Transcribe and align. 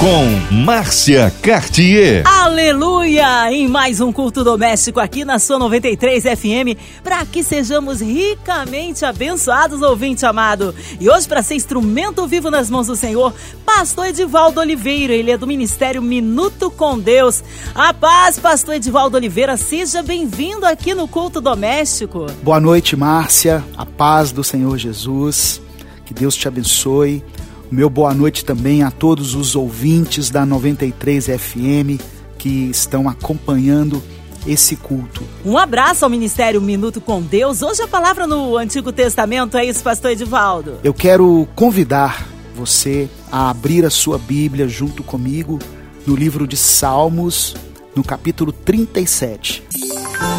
Com 0.00 0.54
Márcia 0.64 1.28
Cartier. 1.42 2.22
Aleluia! 2.24 3.52
Em 3.52 3.66
mais 3.66 4.00
um 4.00 4.12
culto 4.12 4.44
doméstico 4.44 5.00
aqui 5.00 5.24
na 5.24 5.40
sua 5.40 5.58
93 5.58 6.22
FM, 6.22 6.78
para 7.02 7.26
que 7.26 7.42
sejamos 7.42 8.00
ricamente 8.00 9.04
abençoados, 9.04 9.82
ouvinte 9.82 10.24
amado. 10.24 10.72
E 11.00 11.10
hoje, 11.10 11.26
para 11.26 11.42
ser 11.42 11.56
instrumento 11.56 12.28
vivo 12.28 12.48
nas 12.48 12.70
mãos 12.70 12.86
do 12.86 12.94
Senhor, 12.94 13.34
Pastor 13.66 14.06
Edivaldo 14.06 14.60
Oliveira, 14.60 15.12
ele 15.12 15.32
é 15.32 15.36
do 15.36 15.48
Ministério 15.48 16.00
Minuto 16.00 16.70
com 16.70 16.96
Deus. 16.96 17.42
A 17.74 17.92
paz, 17.92 18.38
Pastor 18.38 18.76
Edivaldo 18.76 19.16
Oliveira, 19.16 19.56
seja 19.56 20.00
bem-vindo 20.00 20.64
aqui 20.64 20.94
no 20.94 21.08
culto 21.08 21.40
doméstico. 21.40 22.26
Boa 22.40 22.60
noite, 22.60 22.94
Márcia. 22.94 23.64
A 23.76 23.84
paz 23.84 24.30
do 24.30 24.44
Senhor 24.44 24.78
Jesus. 24.78 25.60
Que 26.06 26.14
Deus 26.14 26.36
te 26.36 26.46
abençoe. 26.46 27.24
Meu 27.70 27.90
boa 27.90 28.14
noite 28.14 28.46
também 28.46 28.82
a 28.82 28.90
todos 28.90 29.34
os 29.34 29.54
ouvintes 29.54 30.30
da 30.30 30.46
93 30.46 31.26
FM 31.26 32.00
que 32.38 32.70
estão 32.70 33.06
acompanhando 33.06 34.02
esse 34.46 34.74
culto. 34.74 35.22
Um 35.44 35.58
abraço 35.58 36.02
ao 36.02 36.10
Ministério 36.10 36.62
Minuto 36.62 36.98
com 36.98 37.20
Deus. 37.20 37.60
Hoje 37.60 37.82
a 37.82 37.88
palavra 37.88 38.26
no 38.26 38.56
Antigo 38.56 38.90
Testamento 38.90 39.58
é 39.58 39.66
isso, 39.66 39.82
pastor 39.82 40.12
Edivaldo. 40.12 40.78
Eu 40.82 40.94
quero 40.94 41.46
convidar 41.54 42.26
você 42.54 43.06
a 43.30 43.50
abrir 43.50 43.84
a 43.84 43.90
sua 43.90 44.16
Bíblia 44.16 44.66
junto 44.66 45.02
comigo 45.02 45.58
no 46.06 46.16
livro 46.16 46.46
de 46.46 46.56
Salmos, 46.56 47.54
no 47.94 48.02
capítulo 48.02 48.50
37. 48.50 49.62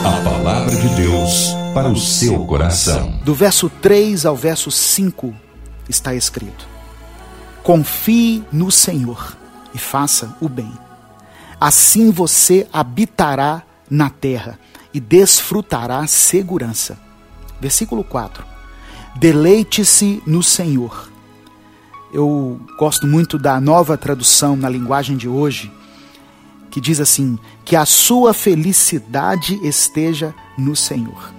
A 0.04 0.24
palavra 0.24 0.76
de 0.76 0.90
Deus 0.96 1.54
para 1.76 1.90
o 1.90 1.96
seu 1.96 2.43
coração. 2.46 3.20
Do 3.24 3.36
verso 3.36 3.70
3 3.70 4.26
ao 4.26 4.36
verso 4.36 4.71
5 4.71 5.32
está 5.88 6.16
escrito: 6.16 6.79
Confie 7.70 8.43
no 8.51 8.71
Senhor 8.71 9.37
e 9.75 9.77
faça 9.77 10.35
o 10.41 10.49
bem. 10.49 10.73
Assim 11.62 12.09
você 12.09 12.67
habitará 12.73 13.62
na 13.87 14.09
terra 14.09 14.57
e 14.91 14.99
desfrutará 14.99 16.07
segurança. 16.07 16.99
Versículo 17.62 18.03
4. 18.03 18.43
Deleite-se 19.17 20.20
no 20.25 20.41
Senhor. 20.41 21.12
Eu 22.12 22.59
gosto 22.79 23.05
muito 23.05 23.37
da 23.37 23.62
nova 23.62 23.95
tradução 23.95 24.55
na 24.55 24.67
linguagem 24.67 25.15
de 25.15 25.27
hoje, 25.27 25.71
que 26.71 26.81
diz 26.81 26.99
assim: 26.99 27.37
que 27.63 27.75
a 27.75 27.85
sua 27.85 28.34
felicidade 28.34 29.53
esteja 29.63 30.34
no 30.57 30.75
Senhor, 30.75 31.31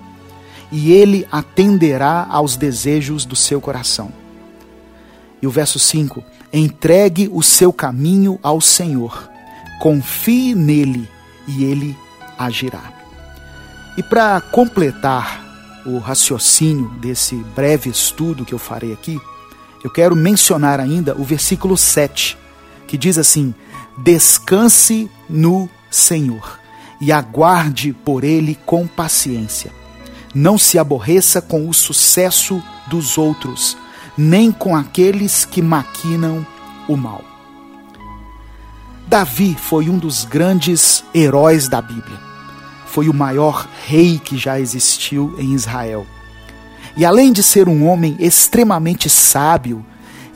e 0.70 0.92
ele 0.92 1.26
atenderá 1.32 2.24
aos 2.30 2.54
desejos 2.54 3.24
do 3.24 3.34
seu 3.34 3.60
coração. 3.60 4.19
E 5.42 5.46
o 5.46 5.50
verso 5.50 5.78
5: 5.78 6.22
entregue 6.52 7.28
o 7.32 7.42
seu 7.42 7.72
caminho 7.72 8.38
ao 8.42 8.60
Senhor, 8.60 9.28
confie 9.80 10.54
nele 10.54 11.08
e 11.46 11.64
ele 11.64 11.96
agirá. 12.38 12.92
E 13.96 14.02
para 14.02 14.40
completar 14.40 15.82
o 15.84 15.98
raciocínio 15.98 16.88
desse 17.00 17.34
breve 17.34 17.90
estudo 17.90 18.44
que 18.44 18.52
eu 18.52 18.58
farei 18.58 18.92
aqui, 18.92 19.18
eu 19.82 19.90
quero 19.90 20.14
mencionar 20.14 20.78
ainda 20.78 21.14
o 21.16 21.24
versículo 21.24 21.76
7, 21.76 22.36
que 22.86 22.98
diz 22.98 23.18
assim: 23.18 23.54
Descanse 23.98 25.10
no 25.28 25.68
Senhor 25.90 26.58
e 27.00 27.10
aguarde 27.10 27.92
por 27.92 28.24
ele 28.24 28.58
com 28.66 28.86
paciência. 28.86 29.72
Não 30.34 30.58
se 30.58 30.78
aborreça 30.78 31.40
com 31.40 31.68
o 31.68 31.74
sucesso 31.74 32.62
dos 32.88 33.18
outros, 33.18 33.76
nem 34.20 34.52
com 34.52 34.76
aqueles 34.76 35.46
que 35.46 35.62
maquinam 35.62 36.46
o 36.86 36.94
mal. 36.94 37.24
Davi 39.06 39.56
foi 39.58 39.88
um 39.88 39.96
dos 39.96 40.26
grandes 40.26 41.02
heróis 41.14 41.68
da 41.68 41.80
Bíblia. 41.80 42.18
Foi 42.84 43.08
o 43.08 43.14
maior 43.14 43.66
rei 43.86 44.18
que 44.22 44.36
já 44.36 44.60
existiu 44.60 45.34
em 45.38 45.54
Israel. 45.54 46.06
E 46.98 47.04
além 47.06 47.32
de 47.32 47.42
ser 47.42 47.66
um 47.66 47.86
homem 47.86 48.14
extremamente 48.20 49.08
sábio, 49.08 49.84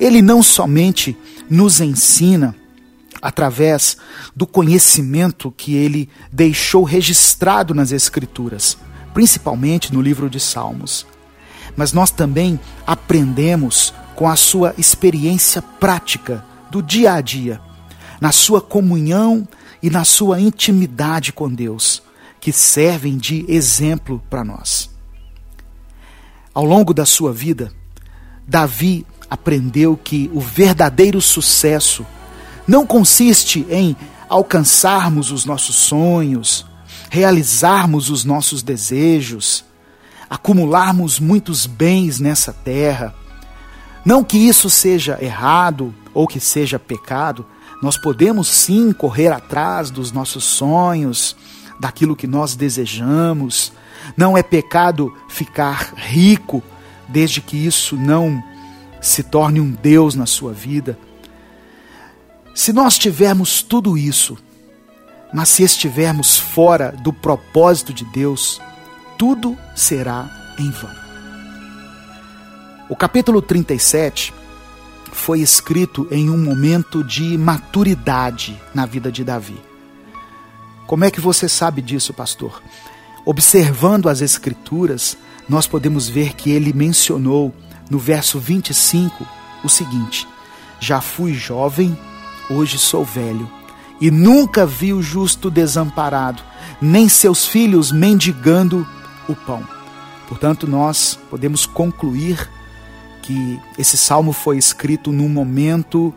ele 0.01 0.23
não 0.23 0.43
somente 0.43 1.15
nos 1.51 1.79
ensina 1.83 2.57
através 3.21 3.99
do 4.35 4.47
conhecimento 4.47 5.53
que 5.55 5.75
ele 5.75 6.09
deixou 6.33 6.85
registrado 6.85 7.75
nas 7.75 7.93
Escrituras, 7.93 8.79
principalmente 9.13 9.93
no 9.93 10.01
livro 10.01 10.31
de 10.31 10.41
Salmos, 10.41 11.07
mas 11.77 11.93
nós 11.93 12.11
também 12.11 12.59
aprendemos 12.87 13.93
com 14.15 14.29
a 14.29 14.37
sua 14.37 14.75
experiência 14.79 15.61
prática 15.61 16.45
do 16.71 16.83
dia 16.83 17.15
a 17.15 17.21
dia, 17.21 17.61
na 18.21 18.33
sua 18.33 18.61
comunhão 18.61 19.47
e 19.83 19.91
na 19.91 20.05
sua 20.05 20.41
intimidade 20.41 21.33
com 21.33 21.53
Deus, 21.53 22.03
que 22.41 22.53
servem 22.53 23.17
de 23.17 23.45
exemplo 23.49 24.23
para 24.31 24.45
nós. 24.45 24.91
Ao 26.53 26.65
longo 26.65 26.95
da 26.95 27.05
sua 27.05 27.33
vida, 27.33 27.73
Davi 28.47 29.05
aprendeu 29.29 29.97
que 29.97 30.31
o 30.33 30.41
verdadeiro 30.41 31.21
sucesso 31.21 32.07
não 32.67 32.87
consiste 32.87 33.67
em 33.69 33.97
alcançarmos 34.29 35.31
os 35.31 35.45
nossos 35.45 35.77
sonhos, 35.77 36.65
realizarmos 37.11 38.11
os 38.11 38.25
nossos 38.25 38.63
desejos, 38.63 39.65
acumularmos 40.29 41.19
muitos 41.21 41.67
bens 41.67 42.21
nessa 42.21 42.53
terra. 42.53 43.15
Não 44.05 44.23
que 44.23 44.37
isso 44.37 44.69
seja 44.69 45.19
errado 45.21 45.95
ou 46.13 46.27
que 46.27 46.39
seja 46.39 46.79
pecado, 46.79 47.47
nós 47.83 47.97
podemos 47.97 48.49
sim 48.49 48.93
correr 48.93 49.33
atrás 49.33 49.91
dos 49.91 50.13
nossos 50.13 50.45
sonhos, 50.45 51.37
daquilo 51.79 52.17
que 52.17 52.27
nós 52.27 52.55
desejamos. 52.55 53.73
Não 54.17 54.37
é 54.37 54.43
pecado 54.43 55.15
ficar 55.29 55.93
rico, 55.97 56.63
desde 57.09 57.41
que 57.41 57.57
isso 57.57 57.97
não 57.97 58.43
se 59.01 59.23
torne 59.23 59.61
um 59.61 59.71
Deus 59.71 60.15
na 60.15 60.27
sua 60.27 60.53
vida. 60.53 60.99
Se 62.55 62.73
nós 62.73 62.97
tivermos 62.97 63.63
tudo 63.63 63.99
isso, 63.99 64.39
mas 65.33 65.49
se 65.49 65.63
estivermos 65.63 66.39
fora 66.39 66.93
do 67.03 67.13
propósito 67.13 67.93
de 67.93 68.05
Deus, 68.05 68.61
tudo 69.19 69.57
será 69.75 70.29
em 70.59 70.71
vão. 70.71 70.91
O 72.89 72.97
capítulo 72.97 73.41
37 73.41 74.35
foi 75.13 75.41
escrito 75.41 76.07
em 76.11 76.29
um 76.29 76.37
momento 76.37 77.03
de 77.03 77.39
maturidade 77.39 78.61
na 78.75 78.85
vida 78.85 79.11
de 79.11 79.25
Davi. 79.25 79.59
Como 80.87 81.05
é 81.05 81.11
que 81.11 81.21
você 81.21 81.49
sabe 81.49 81.81
disso, 81.81 82.13
pastor? 82.13 82.63
Observando 83.25 84.09
as 84.09 84.21
Escrituras, 84.21 85.17
nós 85.49 85.67
podemos 85.67 86.09
ver 86.09 86.35
que 86.35 86.51
ele 86.51 86.73
mencionou 86.73 87.55
no 87.89 87.99
verso 87.99 88.39
25 88.39 89.27
o 89.63 89.69
seguinte: 89.69 90.29
Já 90.79 91.01
fui 91.01 91.33
jovem, 91.33 91.97
hoje 92.51 92.77
sou 92.79 93.05
velho, 93.05 93.51
e 94.01 94.11
nunca 94.11 94.67
vi 94.67 94.93
o 94.93 95.01
justo 95.01 95.51
desamparado, 95.51 96.43
nem 96.83 97.09
seus 97.09 97.47
filhos 97.47 97.91
mendigando 97.91 98.87
o 99.29 99.35
pão. 99.35 99.67
Portanto, 100.29 100.67
nós 100.67 101.19
podemos 101.31 101.67
concluir 101.67 102.51
que 103.23 103.61
esse 103.79 103.97
salmo 103.97 104.33
foi 104.33 104.59
escrito 104.59 105.11
num 105.11 105.29
momento 105.29 106.15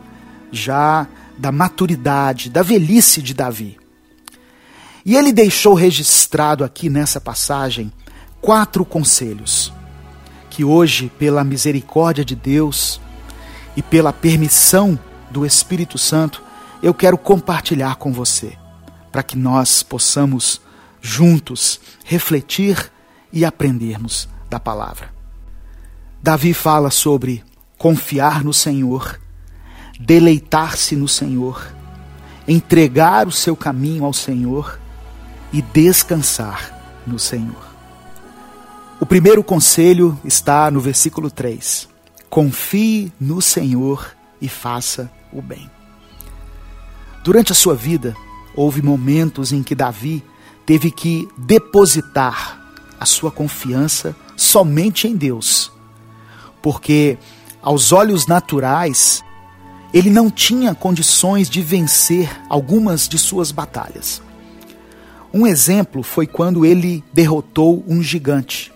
já 0.52 1.06
da 1.36 1.52
maturidade, 1.52 2.50
da 2.50 2.62
velhice 2.62 3.22
de 3.22 3.32
Davi. 3.32 3.78
E 5.04 5.16
ele 5.16 5.32
deixou 5.32 5.74
registrado 5.74 6.64
aqui 6.64 6.90
nessa 6.90 7.20
passagem 7.20 7.92
quatro 8.40 8.84
conselhos 8.84 9.72
que 10.50 10.64
hoje, 10.64 11.10
pela 11.18 11.44
misericórdia 11.44 12.24
de 12.24 12.34
Deus 12.34 13.00
e 13.76 13.82
pela 13.82 14.12
permissão 14.12 14.98
do 15.30 15.46
Espírito 15.46 15.96
Santo, 15.96 16.42
eu 16.82 16.92
quero 16.92 17.16
compartilhar 17.16 17.96
com 17.96 18.12
você, 18.12 18.58
para 19.12 19.22
que 19.22 19.36
nós 19.36 19.82
possamos 19.82 20.60
juntos 21.00 21.80
refletir 22.04 22.90
e 23.32 23.44
aprendermos 23.44 24.28
da 24.48 24.58
palavra. 24.58 25.12
Davi 26.22 26.52
fala 26.52 26.90
sobre 26.90 27.44
confiar 27.76 28.42
no 28.42 28.52
Senhor, 28.52 29.18
deleitar-se 30.00 30.96
no 30.96 31.06
Senhor, 31.06 31.72
entregar 32.46 33.28
o 33.28 33.32
seu 33.32 33.54
caminho 33.54 34.04
ao 34.04 34.12
Senhor 34.12 34.78
e 35.52 35.62
descansar 35.62 37.00
no 37.06 37.18
Senhor. 37.18 37.68
O 39.00 39.06
primeiro 39.06 39.44
conselho 39.44 40.18
está 40.24 40.70
no 40.70 40.80
versículo 40.80 41.30
3. 41.30 41.88
Confie 42.28 43.12
no 43.20 43.40
Senhor 43.40 44.12
e 44.40 44.48
faça 44.48 45.10
o 45.32 45.40
bem. 45.40 45.70
Durante 47.22 47.52
a 47.52 47.54
sua 47.54 47.74
vida, 47.74 48.16
houve 48.56 48.82
momentos 48.82 49.52
em 49.52 49.62
que 49.62 49.74
Davi 49.74 50.24
teve 50.66 50.90
que 50.90 51.28
depositar 51.38 52.57
a 52.98 53.06
sua 53.06 53.30
confiança 53.30 54.14
somente 54.36 55.06
em 55.06 55.16
Deus, 55.16 55.70
porque 56.62 57.18
aos 57.62 57.92
olhos 57.92 58.26
naturais 58.26 59.22
ele 59.92 60.10
não 60.10 60.30
tinha 60.30 60.74
condições 60.74 61.48
de 61.48 61.62
vencer 61.62 62.30
algumas 62.48 63.08
de 63.08 63.18
suas 63.18 63.50
batalhas. 63.50 64.22
Um 65.32 65.46
exemplo 65.46 66.02
foi 66.02 66.26
quando 66.26 66.64
ele 66.64 67.04
derrotou 67.12 67.84
um 67.86 68.02
gigante. 68.02 68.72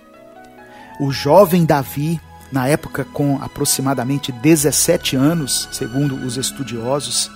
O 1.01 1.11
jovem 1.11 1.65
Davi, 1.65 2.21
na 2.51 2.67
época 2.69 3.05
com 3.05 3.41
aproximadamente 3.43 4.31
17 4.31 5.17
anos, 5.17 5.69
segundo 5.73 6.15
os 6.15 6.37
estudiosos, 6.37 7.31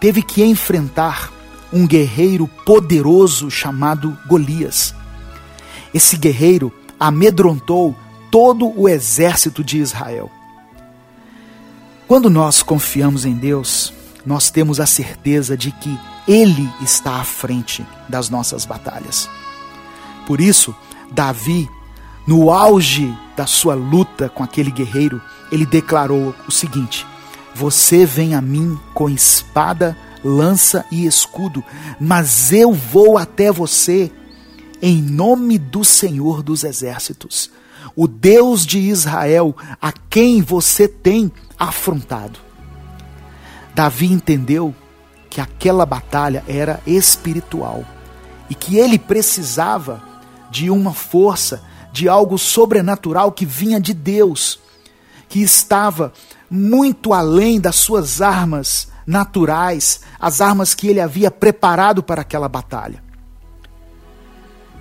teve 0.00 0.22
que 0.22 0.42
enfrentar 0.42 1.32
um 1.72 1.86
guerreiro 1.86 2.48
poderoso 2.64 3.50
chamado 3.50 4.16
Golias. 4.26 4.94
Esse 5.92 6.16
guerreiro 6.16 6.72
amedrontou 6.98 7.94
todo 8.30 8.72
o 8.78 8.88
exército 8.88 9.64
de 9.64 9.78
Israel. 9.78 10.30
Quando 12.06 12.30
nós 12.30 12.62
confiamos 12.62 13.24
em 13.24 13.34
Deus, 13.34 13.92
nós 14.24 14.50
temos 14.50 14.80
a 14.80 14.86
certeza 14.86 15.56
de 15.56 15.70
que 15.72 15.98
Ele 16.26 16.68
está 16.82 17.20
à 17.20 17.24
frente 17.24 17.86
das 18.08 18.28
nossas 18.28 18.64
batalhas. 18.64 19.28
Por 20.26 20.40
isso, 20.40 20.74
Davi, 21.10 21.68
no 22.26 22.50
auge 22.50 23.16
da 23.36 23.46
sua 23.46 23.74
luta 23.74 24.28
com 24.28 24.42
aquele 24.42 24.70
guerreiro, 24.70 25.20
ele 25.50 25.64
declarou 25.64 26.34
o 26.46 26.52
seguinte: 26.52 27.06
Você 27.54 28.04
vem 28.04 28.34
a 28.34 28.40
mim 28.42 28.78
com 28.92 29.08
espada, 29.08 29.96
lança 30.22 30.84
e 30.90 31.06
escudo, 31.06 31.64
mas 31.98 32.52
eu 32.52 32.72
vou 32.72 33.16
até 33.16 33.50
você 33.50 34.12
em 34.80 35.02
nome 35.02 35.58
do 35.58 35.84
Senhor 35.84 36.42
dos 36.42 36.64
Exércitos, 36.64 37.50
o 37.94 38.06
Deus 38.06 38.64
de 38.64 38.78
Israel, 38.78 39.56
a 39.80 39.92
quem 39.92 40.40
você 40.42 40.86
tem 40.86 41.32
afrontado. 41.58 42.38
Davi 43.74 44.12
entendeu 44.12 44.74
que 45.30 45.40
aquela 45.40 45.84
batalha 45.84 46.44
era 46.48 46.80
espiritual 46.86 47.84
e 48.48 48.54
que 48.54 48.76
ele 48.76 48.98
precisava 48.98 50.02
de 50.50 50.70
uma 50.70 50.92
força, 50.92 51.62
de 51.92 52.08
algo 52.08 52.38
sobrenatural 52.38 53.32
que 53.32 53.44
vinha 53.44 53.80
de 53.80 53.92
Deus, 53.92 54.60
que 55.28 55.40
estava 55.40 56.12
muito 56.50 57.12
além 57.12 57.60
das 57.60 57.76
suas 57.76 58.22
armas 58.22 58.88
naturais, 59.06 60.00
as 60.18 60.40
armas 60.40 60.74
que 60.74 60.88
ele 60.88 61.00
havia 61.00 61.30
preparado 61.30 62.02
para 62.02 62.22
aquela 62.22 62.48
batalha. 62.48 63.07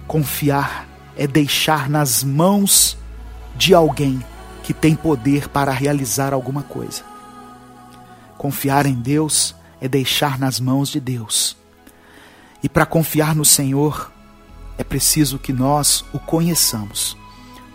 Confiar 0.08 0.88
é 1.18 1.28
deixar 1.28 1.90
nas 1.90 2.24
mãos 2.24 2.98
de 3.56 3.74
alguém 3.74 4.24
que 4.64 4.74
tem 4.74 4.96
poder 4.96 5.50
para 5.50 5.72
realizar 5.72 6.34
alguma 6.34 6.64
coisa. 6.64 7.04
Confiar 8.38 8.86
em 8.86 8.94
Deus 8.94 9.54
é 9.82 9.88
deixar 9.88 10.40
nas 10.40 10.60
mãos 10.60 10.90
de 10.90 11.00
Deus. 11.00 11.58
E 12.64 12.70
para 12.70 12.86
confiar 12.86 13.36
no 13.36 13.44
Senhor, 13.44 14.12
é 14.78 14.84
preciso 14.84 15.40
que 15.40 15.52
nós 15.52 16.06
o 16.14 16.20
conheçamos. 16.20 17.18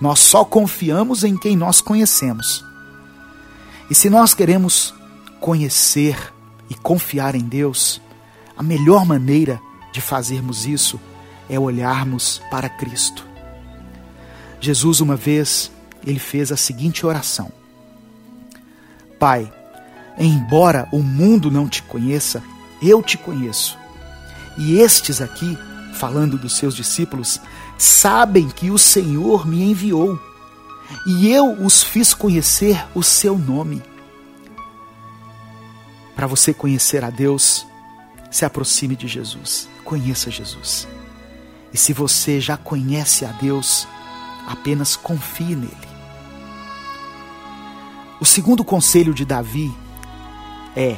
Nós 0.01 0.19
só 0.19 0.45
confiamos 0.45 1.25
em 1.25 1.37
quem 1.37 1.57
nós 1.57 1.81
conhecemos. 1.81 2.65
E 3.91 3.95
se 3.95 4.09
nós 4.09 4.35
queremos 4.35 4.95
conhecer 5.41 6.33
e 6.71 6.75
confiar 6.75 7.35
em 7.35 7.43
Deus, 7.43 8.01
a 8.57 8.63
melhor 8.63 9.05
maneira 9.05 9.61
de 9.93 10.01
fazermos 10.01 10.67
isso 10.67 10.99
é 11.49 11.59
olharmos 11.59 12.41
para 12.51 12.69
Cristo. 12.69 13.27
Jesus, 14.61 15.01
uma 15.01 15.17
vez, 15.17 15.73
ele 16.07 16.19
fez 16.19 16.53
a 16.53 16.57
seguinte 16.57 17.05
oração: 17.05 17.51
Pai, 19.19 19.53
embora 20.19 20.89
o 20.93 21.03
mundo 21.03 21.51
não 21.51 21.69
te 21.69 21.83
conheça, 21.83 22.43
eu 22.81 23.03
te 23.03 23.19
conheço. 23.19 23.79
E 24.57 24.79
estes 24.79 25.21
aqui, 25.21 25.59
falando 25.95 26.39
dos 26.39 26.57
seus 26.57 26.75
discípulos, 26.75 27.41
sabem 27.79 28.49
que 28.49 28.71
o 28.71 28.79
Senhor 28.79 29.47
me 29.47 29.63
enviou, 29.63 30.21
e 31.07 31.29
eu 31.29 31.53
os 31.53 31.83
fiz 31.83 32.15
conhecer 32.15 32.85
o 32.95 33.03
seu 33.03 33.39
nome. 33.39 33.83
Para 36.15 36.27
você 36.27 36.53
conhecer 36.53 37.05
a 37.05 37.11
Deus, 37.11 37.67
se 38.31 38.45
aproxime 38.45 38.95
de 38.95 39.09
Jesus, 39.09 39.69
conheça 39.85 40.31
Jesus. 40.31 40.87
E 41.73 41.79
se 41.79 41.93
você 41.93 42.41
já 42.41 42.57
conhece 42.57 43.25
a 43.25 43.33
Deus, 43.33 43.87
apenas 44.47 44.95
confie 44.95 45.55
nele. 45.57 45.93
O 48.21 48.25
segundo 48.25 48.63
conselho 48.63 49.15
de 49.15 49.25
Davi 49.25 49.73
é: 50.77 50.97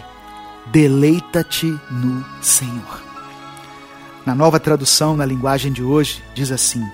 deleita-te 0.66 1.66
no 1.90 2.24
Senhor. 2.42 3.02
Na 4.26 4.34
nova 4.34 4.58
tradução, 4.58 5.16
na 5.16 5.24
linguagem 5.24 5.72
de 5.72 5.82
hoje, 5.82 6.22
diz 6.34 6.50
assim: 6.50 6.84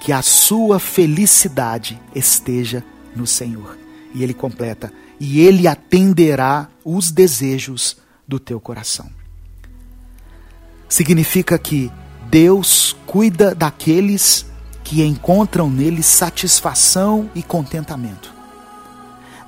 que 0.00 0.12
a 0.12 0.22
sua 0.22 0.78
felicidade 0.78 2.00
esteja 2.14 2.84
no 3.14 3.26
Senhor. 3.26 3.76
E 4.14 4.22
ele 4.22 4.34
completa: 4.34 4.92
e 5.20 5.40
ele 5.40 5.66
atenderá 5.66 6.68
os 6.84 7.10
desejos 7.10 7.96
do 8.26 8.38
teu 8.38 8.60
coração. 8.60 9.10
Significa 10.88 11.58
que 11.58 11.90
Deus 12.30 12.94
cuida 13.06 13.54
daqueles 13.54 14.44
que 14.84 15.02
encontram 15.02 15.70
nele 15.70 16.02
satisfação 16.02 17.30
e 17.34 17.42
contentamento. 17.42 18.32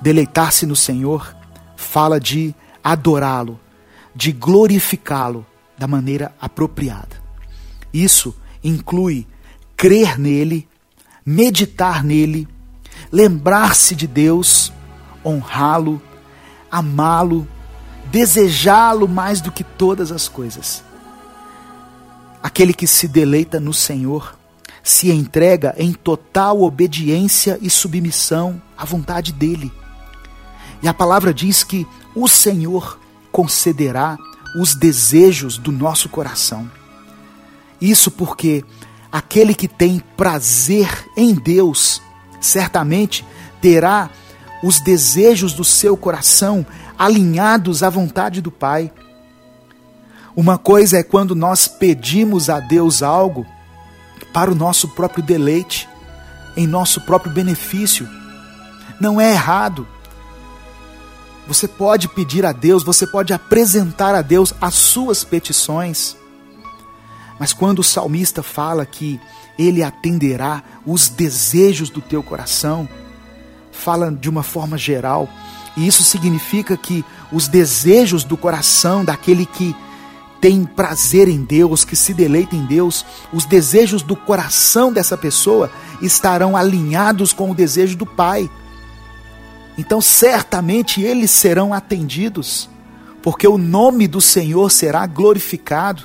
Deleitar-se 0.01 0.65
no 0.65 0.75
Senhor 0.75 1.35
fala 1.75 2.19
de 2.19 2.55
adorá-lo, 2.83 3.59
de 4.15 4.31
glorificá-lo 4.31 5.45
da 5.77 5.87
maneira 5.87 6.33
apropriada. 6.41 7.21
Isso 7.93 8.35
inclui 8.63 9.27
crer 9.77 10.19
nele, 10.19 10.67
meditar 11.23 12.03
nele, 12.03 12.47
lembrar-se 13.11 13.93
de 13.93 14.07
Deus, 14.07 14.73
honrá-lo, 15.23 16.01
amá-lo, 16.71 17.47
desejá-lo 18.11 19.07
mais 19.07 19.39
do 19.39 19.51
que 19.51 19.63
todas 19.63 20.11
as 20.11 20.27
coisas. 20.27 20.83
Aquele 22.41 22.73
que 22.73 22.87
se 22.87 23.07
deleita 23.07 23.59
no 23.59 23.73
Senhor 23.73 24.37
se 24.83 25.11
entrega 25.11 25.75
em 25.77 25.93
total 25.93 26.61
obediência 26.61 27.57
e 27.61 27.69
submissão 27.69 28.61
à 28.77 28.83
vontade 28.83 29.31
dele. 29.31 29.71
E 30.81 30.87
a 30.87 30.93
palavra 30.93 31.33
diz 31.33 31.63
que 31.63 31.85
o 32.15 32.27
Senhor 32.27 32.99
concederá 33.31 34.17
os 34.59 34.73
desejos 34.75 35.57
do 35.57 35.71
nosso 35.71 36.09
coração. 36.09 36.69
Isso 37.79 38.11
porque 38.11 38.63
aquele 39.11 39.53
que 39.53 39.67
tem 39.67 39.99
prazer 40.17 40.89
em 41.15 41.33
Deus, 41.33 42.01
certamente 42.39 43.25
terá 43.61 44.09
os 44.63 44.79
desejos 44.79 45.53
do 45.53 45.63
seu 45.63 45.95
coração 45.95 46.65
alinhados 46.97 47.83
à 47.83 47.89
vontade 47.89 48.41
do 48.41 48.51
Pai. 48.51 48.91
Uma 50.35 50.57
coisa 50.57 50.97
é 50.97 51.03
quando 51.03 51.35
nós 51.35 51.67
pedimos 51.67 52.49
a 52.49 52.59
Deus 52.59 53.03
algo 53.03 53.45
para 54.31 54.51
o 54.51 54.55
nosso 54.55 54.87
próprio 54.89 55.23
deleite, 55.23 55.89
em 56.55 56.65
nosso 56.65 57.01
próprio 57.01 57.33
benefício. 57.33 58.07
Não 58.99 59.19
é 59.19 59.31
errado. 59.31 59.87
Você 61.47 61.67
pode 61.67 62.07
pedir 62.07 62.45
a 62.45 62.51
Deus, 62.51 62.83
você 62.83 63.05
pode 63.05 63.33
apresentar 63.33 64.15
a 64.15 64.21
Deus 64.21 64.53
as 64.61 64.75
suas 64.75 65.23
petições. 65.23 66.15
Mas 67.37 67.51
quando 67.51 67.79
o 67.79 67.83
salmista 67.83 68.41
fala 68.41 68.85
que 68.85 69.19
ele 69.57 69.83
atenderá 69.83 70.63
os 70.85 71.09
desejos 71.09 71.89
do 71.89 71.99
teu 71.99 72.23
coração, 72.23 72.87
fala 73.71 74.11
de 74.11 74.29
uma 74.29 74.43
forma 74.43 74.77
geral, 74.77 75.27
e 75.75 75.87
isso 75.87 76.03
significa 76.03 76.77
que 76.77 77.03
os 77.31 77.47
desejos 77.47 78.23
do 78.23 78.37
coração 78.37 79.03
daquele 79.03 79.45
que 79.45 79.75
tem 80.41 80.65
prazer 80.65 81.27
em 81.27 81.43
Deus, 81.43 81.85
que 81.85 81.95
se 81.95 82.15
deleita 82.15 82.55
em 82.55 82.65
Deus, 82.65 83.05
os 83.31 83.45
desejos 83.45 84.01
do 84.01 84.15
coração 84.15 84.91
dessa 84.91 85.15
pessoa 85.15 85.71
estarão 86.01 86.57
alinhados 86.57 87.31
com 87.31 87.51
o 87.51 87.55
desejo 87.55 87.95
do 87.95 88.07
Pai. 88.07 88.49
Então, 89.77 90.01
certamente 90.01 90.99
eles 90.99 91.29
serão 91.29 91.71
atendidos, 91.71 92.67
porque 93.21 93.47
o 93.47 93.57
nome 93.57 94.07
do 94.07 94.19
Senhor 94.19 94.71
será 94.71 95.05
glorificado. 95.05 96.03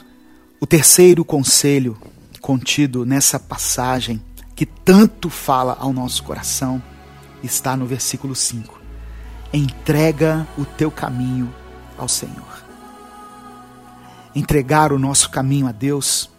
O 0.60 0.66
terceiro 0.66 1.24
conselho 1.24 1.96
contido 2.40 3.06
nessa 3.06 3.40
passagem, 3.40 4.22
que 4.54 4.66
tanto 4.66 5.30
fala 5.30 5.76
ao 5.80 5.92
nosso 5.92 6.22
coração, 6.22 6.82
está 7.42 7.74
no 7.74 7.86
versículo 7.86 8.34
5. 8.34 8.78
Entrega 9.52 10.46
o 10.58 10.64
teu 10.64 10.90
caminho 10.90 11.52
ao 11.96 12.08
Senhor 12.08 12.65
entregar 14.36 14.92
o 14.92 14.98
nosso 14.98 15.30
caminho 15.30 15.66
a 15.66 15.72
Deus 15.72 16.30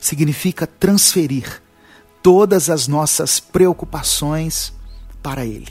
significa 0.00 0.66
transferir 0.66 1.62
todas 2.22 2.70
as 2.70 2.88
nossas 2.88 3.38
preocupações 3.38 4.72
para 5.22 5.44
Ele. 5.44 5.68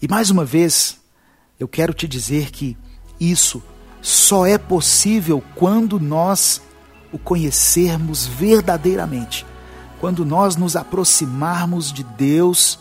E 0.00 0.06
mais 0.06 0.30
uma 0.30 0.44
vez, 0.44 1.00
eu 1.58 1.66
quero 1.66 1.92
te 1.92 2.06
dizer 2.06 2.52
que 2.52 2.76
isso 3.18 3.60
só 4.00 4.46
é 4.46 4.56
possível 4.56 5.42
quando 5.56 5.98
nós 5.98 6.62
o 7.10 7.18
conhecermos 7.18 8.24
verdadeiramente, 8.26 9.44
quando 10.00 10.24
nós 10.24 10.54
nos 10.54 10.76
aproximarmos 10.76 11.92
de 11.92 12.04
Deus 12.04 12.78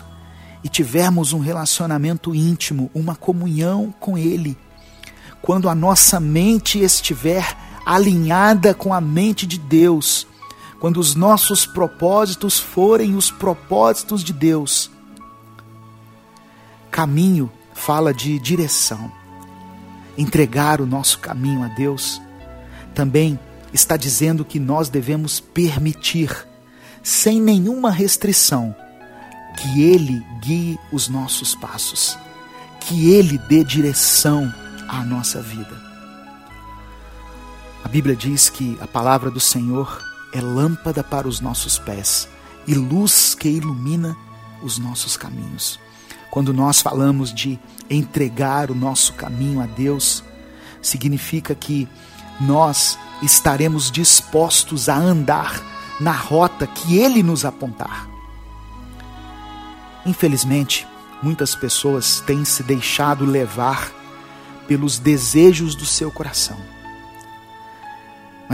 e 0.64 0.70
tivermos 0.70 1.34
um 1.34 1.40
relacionamento 1.40 2.36
íntimo, 2.36 2.92
uma 2.94 3.16
comunhão 3.16 3.94
com 4.00 4.16
Ele, 4.16 4.58
quando 5.42 5.68
a 5.68 5.76
nossa 5.76 6.20
mente 6.20 6.80
estiver 6.80 7.63
alinhada 7.86 8.74
com 8.74 8.94
a 8.94 9.02
mente 9.02 9.46
de 9.46 9.58
Deus, 9.58 10.28
quando 10.80 11.00
os 11.00 11.16
nossos 11.16 11.66
propósitos 11.66 12.60
forem 12.60 13.16
os 13.16 13.32
propósitos 13.32 14.24
de 14.24 14.34
Deus. 14.34 14.92
Caminho 16.92 17.52
fala 17.74 18.14
de 18.14 18.38
direção. 18.40 19.12
Entregar 20.18 20.80
o 20.80 20.86
nosso 20.86 21.20
caminho 21.20 21.64
a 21.64 21.68
Deus 21.70 22.22
também 22.94 23.40
está 23.74 23.98
dizendo 23.98 24.46
que 24.46 24.60
nós 24.60 24.90
devemos 24.90 25.40
permitir, 25.40 26.30
sem 27.02 27.42
nenhuma 27.42 27.90
restrição, 27.90 28.76
que 29.58 29.82
Ele 29.82 30.24
guie 30.42 30.78
os 30.92 31.08
nossos 31.08 31.56
passos, 31.56 32.18
que 32.82 33.12
Ele 33.12 33.38
dê 33.50 33.64
direção 33.64 34.54
à 34.88 35.04
nossa 35.04 35.42
vida. 35.42 35.93
A 37.84 37.88
Bíblia 37.88 38.16
diz 38.16 38.50
que 38.50 38.78
a 38.82 38.88
palavra 38.88 39.30
do 39.30 39.40
Senhor 39.40 40.02
é 40.34 40.42
lâmpada 40.42 41.04
para 41.04 41.28
os 41.28 41.40
nossos 41.40 41.78
pés 41.78 42.28
e 42.66 42.74
luz 42.74 43.36
que 43.36 43.50
ilumina 43.50 44.16
os 44.62 44.78
nossos 44.78 45.18
caminhos. 45.18 45.80
Quando 46.32 46.54
nós 46.54 46.82
falamos 46.82 47.34
de 47.34 47.60
entregar 47.90 48.72
o 48.72 48.76
nosso 48.76 49.14
caminho 49.14 49.62
a 49.62 49.66
Deus, 49.66 50.24
significa 50.82 51.54
que 51.54 51.88
nós 52.40 52.98
estaremos 53.22 53.92
dispostos 53.92 54.90
a 54.90 54.96
andar 54.96 55.62
na 56.00 56.12
rota 56.12 56.66
que 56.66 56.98
Ele 56.98 57.22
nos 57.22 57.46
apontar. 57.46 58.08
Infelizmente, 60.06 60.88
muitas 61.22 61.54
pessoas 61.54 62.22
têm 62.22 62.44
se 62.44 62.64
deixado 62.64 63.26
levar 63.26 63.92
pelos 64.68 64.98
desejos 64.98 65.76
do 65.76 65.86
seu 65.86 66.12
coração. 66.12 66.58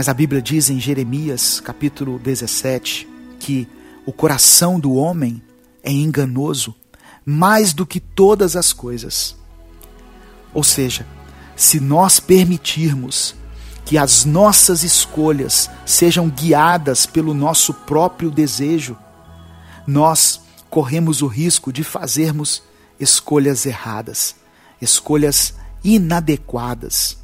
Mas 0.00 0.08
a 0.08 0.14
Bíblia 0.14 0.40
diz 0.40 0.70
em 0.70 0.80
Jeremias, 0.80 1.60
capítulo 1.60 2.18
17, 2.18 3.06
que 3.38 3.68
o 4.06 4.12
coração 4.14 4.80
do 4.80 4.94
homem 4.94 5.42
é 5.82 5.92
enganoso 5.92 6.74
mais 7.22 7.74
do 7.74 7.84
que 7.84 8.00
todas 8.00 8.56
as 8.56 8.72
coisas. 8.72 9.36
Ou 10.54 10.64
seja, 10.64 11.06
se 11.54 11.78
nós 11.78 12.18
permitirmos 12.18 13.34
que 13.84 13.98
as 13.98 14.24
nossas 14.24 14.84
escolhas 14.84 15.68
sejam 15.84 16.30
guiadas 16.30 17.04
pelo 17.04 17.34
nosso 17.34 17.74
próprio 17.74 18.30
desejo, 18.30 18.96
nós 19.86 20.40
corremos 20.70 21.20
o 21.20 21.26
risco 21.26 21.70
de 21.70 21.84
fazermos 21.84 22.62
escolhas 22.98 23.66
erradas, 23.66 24.34
escolhas 24.80 25.52
inadequadas, 25.84 27.18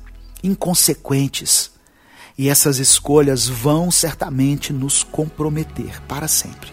inconsequentes. 0.44 1.74
E 2.38 2.48
essas 2.48 2.78
escolhas 2.78 3.48
vão 3.48 3.90
certamente 3.90 4.72
nos 4.72 5.02
comprometer 5.02 6.02
para 6.02 6.28
sempre. 6.28 6.70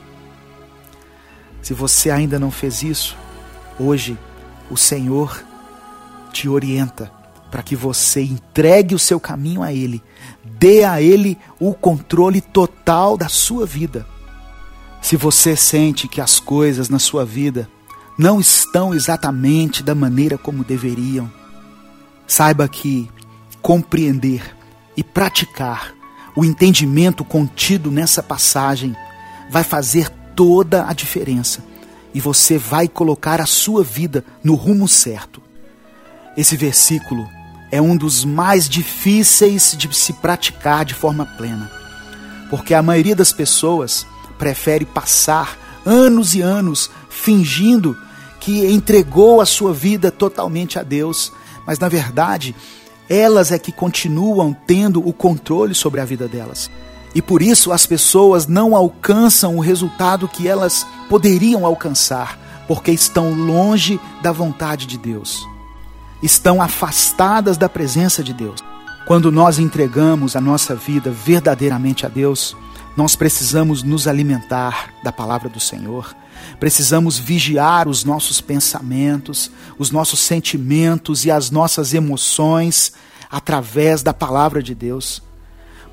Se 1.61 1.73
você 1.73 2.09
ainda 2.11 2.37
não 2.37 2.51
fez 2.51 2.83
isso, 2.83 3.15
hoje 3.79 4.17
o 4.69 4.75
Senhor 4.75 5.41
te 6.33 6.49
orienta 6.49 7.11
para 7.49 7.63
que 7.63 7.75
você 7.75 8.21
entregue 8.21 8.95
o 8.95 8.99
seu 8.99 9.19
caminho 9.19 9.61
a 9.61 9.71
Ele, 9.71 10.03
dê 10.43 10.83
a 10.83 11.01
Ele 11.01 11.37
o 11.59 11.73
controle 11.73 12.41
total 12.41 13.15
da 13.15 13.29
sua 13.29 13.65
vida. 13.65 14.05
Se 15.01 15.15
você 15.15 15.55
sente 15.55 16.07
que 16.07 16.19
as 16.19 16.39
coisas 16.39 16.89
na 16.89 16.99
sua 16.99 17.23
vida 17.23 17.69
não 18.17 18.39
estão 18.39 18.93
exatamente 18.93 19.83
da 19.83 19.95
maneira 19.95 20.37
como 20.37 20.63
deveriam, 20.63 21.31
saiba 22.27 22.67
que 22.67 23.09
compreender 23.61 24.55
e 24.95 25.03
praticar 25.03 25.93
o 26.35 26.43
entendimento 26.43 27.23
contido 27.23 27.91
nessa 27.91 28.23
passagem 28.23 28.95
vai 29.49 29.63
fazer 29.63 30.09
toda 30.35 30.87
a 30.87 30.93
diferença 30.93 31.63
e 32.13 32.19
você 32.19 32.57
vai 32.57 32.87
colocar 32.87 33.41
a 33.41 33.45
sua 33.45 33.83
vida 33.83 34.23
no 34.43 34.55
rumo 34.55 34.87
certo. 34.87 35.41
Esse 36.37 36.55
versículo 36.57 37.27
é 37.71 37.81
um 37.81 37.95
dos 37.95 38.23
mais 38.23 38.69
difíceis 38.69 39.75
de 39.77 39.93
se 39.95 40.13
praticar 40.13 40.85
de 40.85 40.93
forma 40.93 41.25
plena, 41.25 41.71
porque 42.49 42.73
a 42.73 42.83
maioria 42.83 43.15
das 43.15 43.31
pessoas 43.31 44.05
prefere 44.37 44.85
passar 44.85 45.57
anos 45.85 46.35
e 46.35 46.41
anos 46.41 46.89
fingindo 47.09 47.97
que 48.39 48.65
entregou 48.65 49.41
a 49.41 49.45
sua 49.45 49.73
vida 49.73 50.11
totalmente 50.11 50.77
a 50.77 50.83
Deus, 50.83 51.31
mas 51.65 51.79
na 51.79 51.87
verdade, 51.87 52.55
elas 53.09 53.51
é 53.51 53.59
que 53.59 53.71
continuam 53.71 54.55
tendo 54.65 55.05
o 55.07 55.13
controle 55.13 55.75
sobre 55.75 55.99
a 55.99 56.05
vida 56.05 56.27
delas. 56.27 56.69
E 57.15 57.21
por 57.21 57.41
isso 57.41 57.71
as 57.71 57.85
pessoas 57.85 58.47
não 58.47 58.75
alcançam 58.75 59.57
o 59.57 59.59
resultado 59.59 60.27
que 60.27 60.47
elas 60.47 60.85
poderiam 61.09 61.65
alcançar, 61.65 62.39
porque 62.67 62.91
estão 62.91 63.33
longe 63.33 63.99
da 64.21 64.31
vontade 64.31 64.87
de 64.87 64.97
Deus. 64.97 65.47
Estão 66.21 66.61
afastadas 66.61 67.57
da 67.57 67.69
presença 67.69 68.23
de 68.23 68.33
Deus. 68.33 68.63
Quando 69.05 69.31
nós 69.31 69.59
entregamos 69.59 70.35
a 70.35 70.41
nossa 70.41 70.73
vida 70.75 71.11
verdadeiramente 71.11 72.05
a 72.05 72.09
Deus, 72.09 72.55
nós 72.95 73.15
precisamos 73.15 73.83
nos 73.83 74.07
alimentar 74.07 74.93
da 75.03 75.11
palavra 75.11 75.49
do 75.49 75.59
Senhor, 75.59 76.15
precisamos 76.59 77.17
vigiar 77.17 77.87
os 77.87 78.03
nossos 78.03 78.41
pensamentos, 78.41 79.51
os 79.77 79.91
nossos 79.91 80.19
sentimentos 80.19 81.25
e 81.25 81.31
as 81.31 81.49
nossas 81.51 81.93
emoções 81.93 82.93
através 83.29 84.03
da 84.03 84.13
palavra 84.13 84.61
de 84.61 84.75
Deus. 84.75 85.21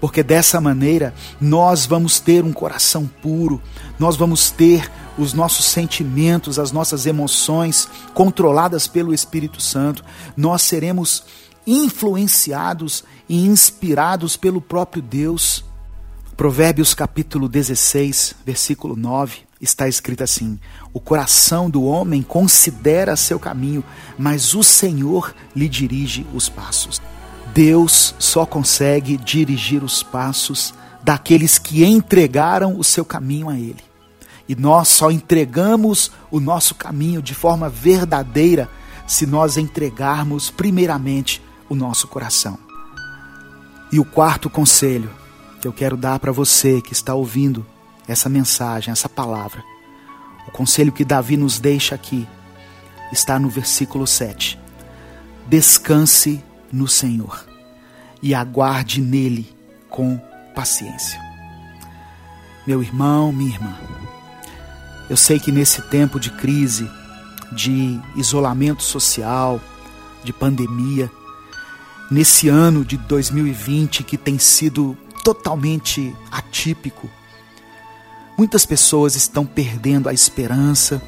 Porque 0.00 0.22
dessa 0.22 0.60
maneira 0.60 1.14
nós 1.40 1.84
vamos 1.84 2.20
ter 2.20 2.44
um 2.44 2.52
coração 2.52 3.06
puro, 3.06 3.60
nós 3.98 4.16
vamos 4.16 4.50
ter 4.50 4.90
os 5.18 5.34
nossos 5.34 5.66
sentimentos, 5.66 6.58
as 6.58 6.72
nossas 6.72 7.04
emoções 7.04 7.88
controladas 8.14 8.86
pelo 8.86 9.12
Espírito 9.12 9.60
Santo, 9.60 10.02
nós 10.36 10.62
seremos 10.62 11.24
influenciados 11.66 13.04
e 13.28 13.46
inspirados 13.46 14.36
pelo 14.36 14.60
próprio 14.60 15.02
Deus 15.02 15.64
Provérbios 16.40 16.94
capítulo 16.94 17.50
16, 17.50 18.34
versículo 18.46 18.96
9, 18.96 19.40
está 19.60 19.86
escrito 19.86 20.24
assim: 20.24 20.58
O 20.90 20.98
coração 20.98 21.68
do 21.68 21.84
homem 21.84 22.22
considera 22.22 23.14
seu 23.14 23.38
caminho, 23.38 23.84
mas 24.18 24.54
o 24.54 24.62
Senhor 24.62 25.34
lhe 25.54 25.68
dirige 25.68 26.26
os 26.32 26.48
passos. 26.48 26.98
Deus 27.52 28.14
só 28.18 28.46
consegue 28.46 29.18
dirigir 29.18 29.84
os 29.84 30.02
passos 30.02 30.72
daqueles 31.02 31.58
que 31.58 31.84
entregaram 31.84 32.78
o 32.78 32.82
seu 32.82 33.04
caminho 33.04 33.50
a 33.50 33.58
Ele. 33.58 33.84
E 34.48 34.56
nós 34.56 34.88
só 34.88 35.10
entregamos 35.10 36.10
o 36.30 36.40
nosso 36.40 36.74
caminho 36.74 37.20
de 37.20 37.34
forma 37.34 37.68
verdadeira 37.68 38.66
se 39.06 39.26
nós 39.26 39.58
entregarmos 39.58 40.50
primeiramente 40.50 41.42
o 41.68 41.74
nosso 41.74 42.08
coração. 42.08 42.58
E 43.92 44.00
o 44.00 44.06
quarto 44.06 44.48
conselho 44.48 45.19
que 45.60 45.68
eu 45.68 45.72
quero 45.72 45.96
dar 45.96 46.18
para 46.18 46.32
você 46.32 46.80
que 46.80 46.92
está 46.92 47.14
ouvindo 47.14 47.66
essa 48.08 48.28
mensagem, 48.28 48.90
essa 48.90 49.08
palavra. 49.08 49.62
O 50.48 50.50
conselho 50.50 50.90
que 50.90 51.04
Davi 51.04 51.36
nos 51.36 51.60
deixa 51.60 51.94
aqui 51.94 52.26
está 53.12 53.38
no 53.38 53.48
versículo 53.48 54.06
7. 54.06 54.58
Descanse 55.46 56.42
no 56.72 56.88
Senhor 56.88 57.44
e 58.22 58.34
aguarde 58.34 59.00
nele 59.00 59.54
com 59.88 60.18
paciência. 60.54 61.20
Meu 62.66 62.82
irmão, 62.82 63.32
minha 63.32 63.50
irmã, 63.50 63.78
eu 65.08 65.16
sei 65.16 65.38
que 65.38 65.52
nesse 65.52 65.82
tempo 65.82 66.20
de 66.20 66.30
crise, 66.30 66.90
de 67.52 68.00
isolamento 68.16 68.82
social, 68.82 69.60
de 70.22 70.32
pandemia, 70.32 71.10
nesse 72.10 72.48
ano 72.48 72.84
de 72.84 72.96
2020 72.96 74.04
que 74.04 74.16
tem 74.16 74.38
sido 74.38 74.96
totalmente 75.22 76.14
atípico. 76.30 77.08
Muitas 78.36 78.64
pessoas 78.64 79.16
estão 79.16 79.44
perdendo 79.44 80.08
a 80.08 80.12
esperança 80.12 81.02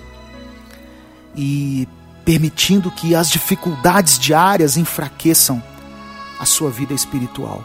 e 1.34 1.88
permitindo 2.24 2.90
que 2.90 3.14
as 3.14 3.30
dificuldades 3.30 4.18
diárias 4.18 4.76
enfraqueçam 4.76 5.62
a 6.38 6.44
sua 6.44 6.70
vida 6.70 6.92
espiritual. 6.92 7.64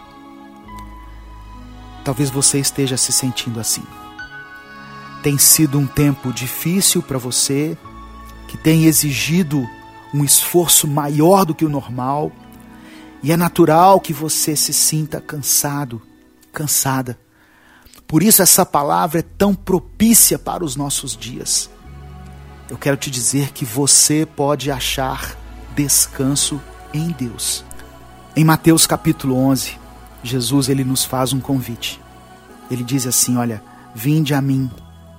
Talvez 2.03 2.29
você 2.29 2.59
esteja 2.59 2.95
se 2.95 3.11
sentindo 3.11 3.59
assim. 3.59 3.83
Tem 5.21 5.37
sido 5.37 5.77
um 5.77 5.85
tempo 5.85 6.31
difícil 6.31 7.01
para 7.01 7.17
você, 7.17 7.77
que 8.47 8.57
tem 8.57 8.85
exigido 8.85 9.67
um 10.13 10.23
esforço 10.23 10.87
maior 10.87 11.43
do 11.43 11.53
que 11.53 11.65
o 11.65 11.69
normal, 11.69 12.31
e 13.21 13.31
é 13.31 13.37
natural 13.37 13.99
que 13.99 14.13
você 14.13 14.55
se 14.55 14.71
sinta 14.71 15.19
cansado, 15.19 16.01
cansada. 16.57 17.19
Por 18.07 18.23
isso 18.23 18.41
essa 18.41 18.65
palavra 18.65 19.19
é 19.19 19.21
tão 19.37 19.53
propícia 19.53 20.39
para 20.39 20.65
os 20.65 20.75
nossos 20.75 21.15
dias. 21.15 21.69
Eu 22.67 22.79
quero 22.79 22.97
te 22.97 23.11
dizer 23.11 23.51
que 23.51 23.63
você 23.63 24.25
pode 24.25 24.71
achar 24.71 25.37
descanso 25.75 26.59
em 26.91 27.09
Deus. 27.09 27.63
Em 28.35 28.43
Mateus 28.43 28.87
capítulo 28.87 29.35
11, 29.37 29.77
Jesus 30.23 30.67
ele 30.67 30.83
nos 30.83 31.05
faz 31.05 31.31
um 31.31 31.39
convite. 31.39 32.01
Ele 32.71 32.83
diz 32.83 33.05
assim: 33.05 33.37
Olha, 33.37 33.61
vinde 33.93 34.33
a 34.33 34.41
mim, 34.41 34.71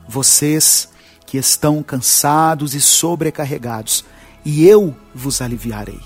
vocês 0.09 0.89
que 1.25 1.39
estão 1.39 1.85
cansados 1.85 2.75
e 2.75 2.81
sobrecarregados, 2.81 4.05
e 4.45 4.67
eu 4.67 4.97
vos 5.15 5.41
aliviarei. 5.41 6.01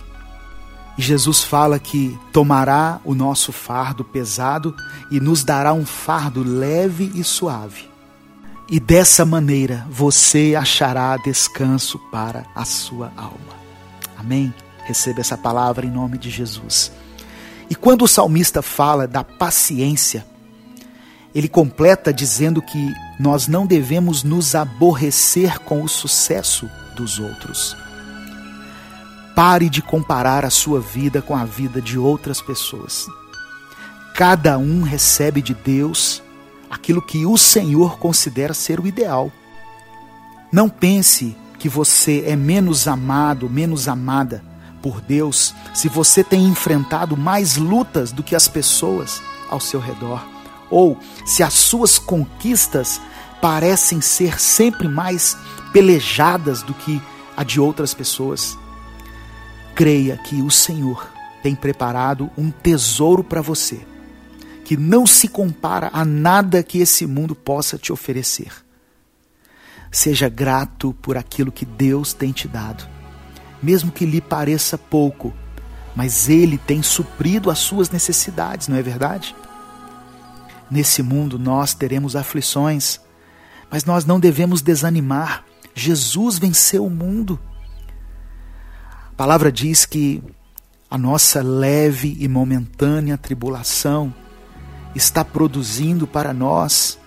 E 0.97 1.03
Jesus 1.03 1.43
fala 1.43 1.79
que 1.79 2.19
tomará 2.33 3.01
o 3.05 3.15
nosso 3.15 3.53
fardo 3.53 4.05
pesado 4.05 4.75
e 5.11 5.19
nos 5.19 5.43
dará 5.43 5.73
um 5.73 5.87
fardo 5.87 6.43
leve 6.43 7.11
e 7.15 7.25
suave. 7.25 7.91
E 8.69 8.79
dessa 8.79 9.25
maneira 9.25 9.87
você 9.91 10.55
achará 10.55 11.17
descanso 11.17 11.99
para 12.11 12.45
a 12.55 12.65
sua 12.65 13.13
alma. 13.17 13.63
Amém? 14.17 14.53
Receba 14.85 15.21
essa 15.21 15.37
palavra 15.37 15.87
em 15.87 15.91
nome 15.91 16.19
de 16.19 16.31
Jesus. 16.31 16.93
E 17.71 17.75
quando 17.75 18.03
o 18.03 18.09
salmista 18.09 18.61
fala 18.61 19.07
da 19.07 19.25
paciência, 19.25 20.27
ele 21.35 21.49
completa 21.49 22.13
dizendo 22.13 22.61
que 22.61 22.93
nós 23.19 23.47
não 23.47 23.67
devemos 23.67 24.23
nos 24.23 24.55
aborrecer 24.55 25.59
com 25.61 25.83
o 25.83 25.89
sucesso 25.89 26.69
dos 26.95 27.19
outros. 27.19 27.77
Pare 29.35 29.71
de 29.71 29.81
comparar 29.81 30.45
a 30.45 30.51
sua 30.51 30.81
vida 30.81 31.23
com 31.23 31.35
a 31.35 31.45
vida 31.45 31.81
de 31.81 31.99
outras 31.99 32.41
pessoas. 32.41 33.07
Cada 34.15 34.59
um 34.59 34.83
recebe 34.83 35.41
de 35.41 35.55
Deus 35.55 36.23
aquilo 36.71 37.01
que 37.01 37.25
o 37.25 37.37
Senhor 37.37 37.99
considera 37.99 38.53
ser 38.53 38.79
o 38.79 38.87
ideal. 38.87 39.33
Não 40.53 40.69
pense 40.69 41.37
que 41.59 41.69
você 41.69 42.25
é 42.27 42.37
menos 42.37 42.87
amado, 42.87 43.49
menos 43.49 43.89
amada 43.89 44.43
por 44.83 45.01
Deus 45.01 45.55
se 45.73 45.89
você 45.89 46.23
tem 46.25 46.45
enfrentado 46.45 47.17
mais 47.17 47.57
lutas 47.57 48.13
do 48.13 48.23
que 48.23 48.35
as 48.35 48.49
pessoas 48.49 49.23
ao 49.49 49.61
seu 49.61 49.81
redor, 49.81 50.27
ou 50.71 50.99
se 51.25 51.43
as 51.43 51.55
suas 51.55 51.99
conquistas 51.99 53.01
parecem 53.41 54.01
ser 54.01 54.41
sempre 54.41 54.89
mais 54.89 55.37
pelejadas 55.73 56.63
do 56.63 56.75
que 56.75 57.01
a 57.37 57.45
de 57.45 57.61
outras 57.61 57.95
pessoas. 57.95 58.59
Creia 59.75 60.17
que 60.17 60.43
o 60.43 60.51
Senhor 60.51 61.11
tem 61.43 61.55
preparado 61.55 62.31
um 62.37 62.51
tesouro 62.51 63.25
para 63.25 63.41
você, 63.41 63.81
que 64.65 64.77
não 64.77 65.07
se 65.07 65.29
compara 65.29 65.91
a 65.93 66.05
nada 66.05 66.63
que 66.63 66.79
esse 66.79 67.07
mundo 67.07 67.35
possa 67.35 67.79
te 67.79 67.93
oferecer. 67.93 68.53
Seja 69.91 70.29
grato 70.29 70.95
por 71.03 71.17
aquilo 71.17 71.53
que 71.53 71.65
Deus 71.65 72.13
tem 72.13 72.33
te 72.33 72.47
dado 72.49 72.93
mesmo 73.63 73.93
que 73.93 74.05
lhe 74.05 74.21
pareça 74.21 74.77
pouco, 74.77 75.33
mas 75.95 76.29
Ele 76.29 76.59
tem 76.59 76.83
suprido 76.83 77.51
as 77.51 77.61
suas 77.61 77.89
necessidades, 77.91 78.67
não 78.67 78.77
é 78.77 78.83
verdade? 78.83 79.35
Nesse 80.71 81.03
mundo 81.03 81.39
nós 81.39 81.73
teremos 81.73 82.17
aflições, 82.17 82.99
mas 83.71 83.85
nós 83.85 84.05
não 84.05 84.19
devemos 84.19 84.61
desanimar. 84.61 85.45
Jesus 85.75 86.39
venceu 86.39 86.85
o 86.85 86.91
mundo. 86.91 87.39
Palavra 89.23 89.53
diz 89.53 89.87
que 89.87 90.21
a 90.91 90.99
nossa 90.99 91.41
leve 91.45 92.17
e 92.19 92.27
momentânea 92.27 93.17
tribulação 93.17 94.13
está 94.97 95.25
produzindo 95.25 96.09
para 96.09 96.35
nós 96.35 96.99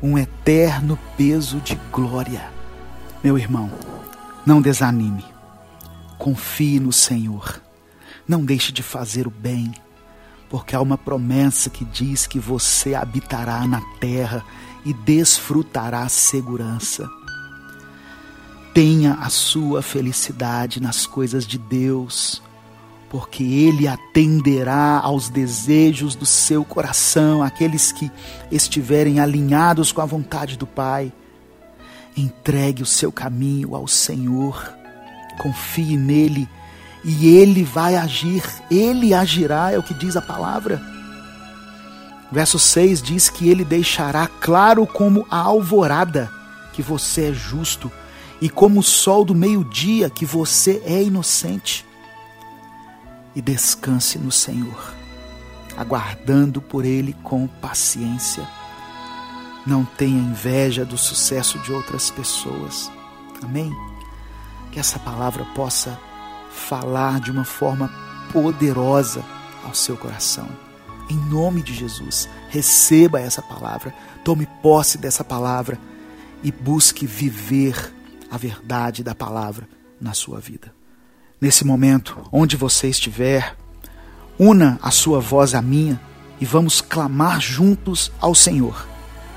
um 0.00 0.16
eterno 0.16 0.96
peso 1.16 1.60
de 1.60 1.74
glória. 1.90 2.48
Meu 3.24 3.36
irmão, 3.36 3.72
não 4.46 4.62
desanime. 4.62 5.24
Confie 6.16 6.78
no 6.78 6.92
Senhor. 6.92 7.60
Não 8.28 8.44
deixe 8.44 8.70
de 8.70 8.80
fazer 8.80 9.26
o 9.26 9.30
bem, 9.30 9.74
porque 10.48 10.76
há 10.76 10.80
uma 10.80 10.96
promessa 10.96 11.68
que 11.68 11.84
diz 11.84 12.24
que 12.24 12.38
você 12.38 12.94
habitará 12.94 13.66
na 13.66 13.80
terra 13.98 14.44
e 14.84 14.94
desfrutará 14.94 16.08
segurança. 16.08 17.10
Tenha 18.74 19.14
a 19.14 19.30
sua 19.30 19.80
felicidade 19.80 20.82
nas 20.82 21.06
coisas 21.06 21.46
de 21.46 21.56
Deus, 21.56 22.42
porque 23.08 23.42
Ele 23.42 23.88
atenderá 23.88 24.98
aos 24.98 25.28
desejos 25.28 26.14
do 26.14 26.26
seu 26.26 26.64
coração, 26.64 27.42
aqueles 27.42 27.92
que 27.92 28.10
estiverem 28.50 29.20
alinhados 29.20 29.92
com 29.92 30.02
a 30.02 30.06
vontade 30.06 30.58
do 30.58 30.66
Pai. 30.66 31.12
Entregue 32.16 32.82
o 32.82 32.86
seu 32.86 33.10
caminho 33.10 33.74
ao 33.74 33.86
Senhor 33.88 34.74
confie 35.38 35.96
nele 35.96 36.48
e 37.04 37.36
ele 37.36 37.62
vai 37.62 37.96
agir, 37.96 38.42
ele 38.70 39.12
agirá, 39.12 39.70
é 39.70 39.78
o 39.78 39.82
que 39.82 39.92
diz 39.92 40.16
a 40.16 40.22
palavra. 40.22 40.80
Verso 42.32 42.58
6 42.58 43.02
diz 43.02 43.28
que 43.28 43.48
ele 43.48 43.64
deixará 43.64 44.26
claro 44.26 44.86
como 44.86 45.26
a 45.30 45.38
alvorada 45.38 46.30
que 46.72 46.82
você 46.82 47.28
é 47.28 47.32
justo 47.32 47.92
e 48.40 48.48
como 48.48 48.80
o 48.80 48.82
sol 48.82 49.24
do 49.24 49.34
meio-dia 49.34 50.10
que 50.10 50.24
você 50.24 50.82
é 50.84 51.02
inocente. 51.02 51.86
E 53.34 53.42
descanse 53.42 54.18
no 54.18 54.30
Senhor, 54.30 54.94
aguardando 55.76 56.62
por 56.62 56.84
ele 56.84 57.14
com 57.22 57.46
paciência. 57.46 58.46
Não 59.66 59.84
tenha 59.84 60.20
inveja 60.20 60.84
do 60.84 60.96
sucesso 60.96 61.58
de 61.60 61.72
outras 61.72 62.10
pessoas. 62.10 62.90
Amém? 63.42 63.72
que 64.74 64.80
essa 64.80 64.98
palavra 64.98 65.44
possa 65.54 65.96
falar 66.50 67.20
de 67.20 67.30
uma 67.30 67.44
forma 67.44 67.88
poderosa 68.32 69.24
ao 69.62 69.72
seu 69.72 69.96
coração. 69.96 70.48
Em 71.08 71.16
nome 71.16 71.62
de 71.62 71.72
Jesus, 71.72 72.28
receba 72.48 73.20
essa 73.20 73.40
palavra, 73.40 73.94
tome 74.24 74.48
posse 74.60 74.98
dessa 74.98 75.22
palavra 75.22 75.78
e 76.42 76.50
busque 76.50 77.06
viver 77.06 77.94
a 78.34 78.36
verdade 78.36 79.04
da 79.04 79.14
palavra 79.14 79.68
na 80.00 80.12
sua 80.12 80.40
vida. 80.40 80.74
Nesse 81.40 81.64
momento, 81.64 82.28
onde 82.32 82.56
você 82.56 82.88
estiver, 82.88 83.56
una 84.36 84.76
a 84.82 84.90
sua 84.90 85.20
voz 85.20 85.54
à 85.54 85.62
minha 85.62 86.00
e 86.40 86.44
vamos 86.44 86.80
clamar 86.80 87.40
juntos 87.40 88.10
ao 88.20 88.34
Senhor 88.34 88.93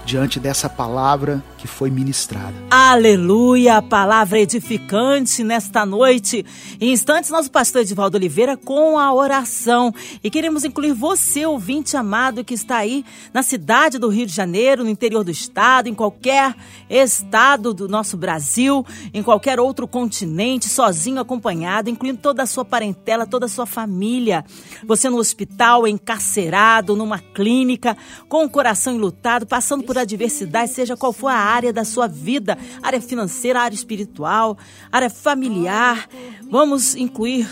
diante 0.07 0.39
dessa 0.39 0.69
palavra 0.69 1.43
que 1.57 1.67
foi 1.67 1.89
ministrada. 1.89 2.53
Aleluia, 2.71 3.81
palavra 3.81 4.39
edificante 4.39 5.43
nesta 5.43 5.85
noite. 5.85 6.45
Em 6.79 6.93
instantes, 6.93 7.29
nosso 7.29 7.51
pastor 7.51 7.81
Edivaldo 7.81 8.15
Oliveira 8.15 8.55
com 8.55 8.97
a 8.97 9.13
oração. 9.13 9.93
E 10.23 10.29
queremos 10.29 10.63
incluir 10.63 10.93
você, 10.93 11.45
ouvinte 11.45 11.97
amado, 11.97 12.45
que 12.45 12.53
está 12.53 12.77
aí 12.77 13.03
na 13.33 13.43
cidade 13.43 13.99
do 13.99 14.07
Rio 14.07 14.25
de 14.25 14.33
Janeiro, 14.33 14.81
no 14.81 14.89
interior 14.89 15.25
do 15.25 15.31
estado, 15.31 15.89
em 15.89 15.93
qualquer 15.93 16.55
estado 16.89 17.73
do 17.73 17.89
nosso 17.89 18.15
Brasil, 18.15 18.85
em 19.13 19.21
qualquer 19.21 19.59
outro 19.59 19.89
continente, 19.89 20.69
sozinho, 20.69 21.19
acompanhado, 21.19 21.89
incluindo 21.89 22.19
toda 22.19 22.43
a 22.43 22.47
sua 22.47 22.63
parentela, 22.63 23.27
toda 23.27 23.45
a 23.45 23.49
sua 23.49 23.65
família. 23.65 24.45
Você 24.85 25.09
no 25.09 25.17
hospital, 25.17 25.85
encarcerado, 25.85 26.95
numa 26.95 27.19
clínica, 27.19 27.97
com 28.29 28.45
o 28.45 28.49
coração 28.49 28.95
enlutado, 28.95 29.45
passando 29.45 29.83
por 29.83 29.96
adversidade, 30.01 30.71
seja 30.71 30.97
qual 30.97 31.13
for 31.13 31.29
a 31.29 31.35
área 31.35 31.73
da 31.73 31.83
sua 31.83 32.07
vida, 32.07 32.57
área 32.81 33.01
financeira, 33.01 33.61
área 33.61 33.75
espiritual, 33.75 34.57
área 34.91 35.09
familiar. 35.09 36.07
Vamos 36.49 36.95
incluir 36.95 37.47